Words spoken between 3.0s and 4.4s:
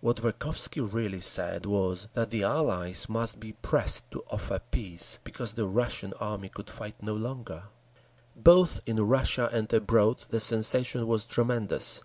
must be pressed to